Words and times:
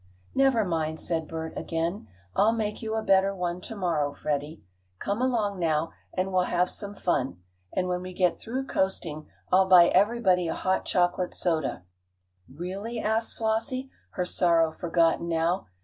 "Never 0.33 0.65
mind," 0.65 0.99
said 0.99 1.27
Bert 1.27 1.55
again. 1.55 2.07
"I'll 2.35 2.53
make 2.53 2.81
you 2.81 2.95
a 2.95 3.03
better 3.03 3.35
one 3.35 3.61
to 3.61 3.75
morrow, 3.75 4.13
Freddie. 4.15 4.63
Come 4.97 5.21
along 5.21 5.59
now, 5.59 5.91
and 6.17 6.33
we'll 6.33 6.45
have 6.49 6.71
some 6.71 6.95
fun. 6.95 7.37
And 7.71 7.87
when 7.87 8.01
we 8.01 8.11
get 8.11 8.39
through 8.39 8.65
coasting 8.65 9.27
I'll 9.51 9.67
buy 9.69 9.89
everybody 9.89 10.47
a 10.47 10.55
hot 10.55 10.85
chocolate 10.85 11.35
soda." 11.35 11.83
"Really?" 12.51 12.99
asked 12.99 13.37
Flossie, 13.37 13.91
her 14.13 14.25
sorrow 14.25 14.71
forgotten 14.71 15.27
now. 15.29 15.67